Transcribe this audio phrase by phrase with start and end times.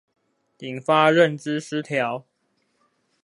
[0.57, 2.23] 引發認知失調